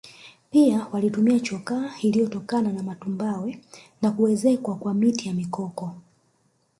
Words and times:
pia 0.51 0.87
walitumia 0.91 1.39
chokaa 1.39 1.91
iliyotokana 2.01 2.73
na 2.73 2.83
matumbawe 2.83 3.59
na 4.01 4.11
kuezekwa 4.11 4.75
kwa 4.75 4.93
miti 4.93 5.27
ya 5.27 5.33
mikoko 5.33 5.95